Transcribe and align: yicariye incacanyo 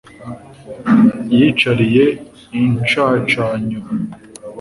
yicariye 1.37 2.03
incacanyo 2.61 3.79